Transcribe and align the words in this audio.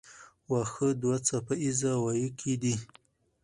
واښه 0.49 0.87
دوه 1.01 1.17
څپه 1.27 1.53
ایزه 1.63 1.91
وییکي 2.03 2.53
دي. 2.61 2.75